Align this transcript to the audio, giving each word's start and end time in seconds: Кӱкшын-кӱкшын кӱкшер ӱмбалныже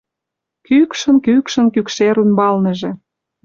Кӱкшын-кӱкшын 0.67 1.65
кӱкшер 1.73 2.15
ӱмбалныже 2.23 2.91